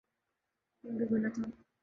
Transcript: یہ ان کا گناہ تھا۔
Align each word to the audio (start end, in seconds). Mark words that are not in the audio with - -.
یہ 0.83 0.89
ان 0.89 0.97
کا 0.99 1.05
گناہ 1.11 1.31
تھا۔ 1.35 1.43